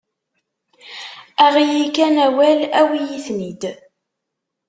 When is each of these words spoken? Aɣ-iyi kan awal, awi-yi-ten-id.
Aɣ-iyi 1.45 1.85
kan 1.95 2.15
awal, 2.25 2.59
awi-yi-ten-id. 2.79 3.61